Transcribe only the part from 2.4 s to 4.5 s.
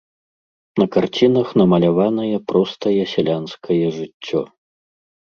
простае сялянскае жыццё.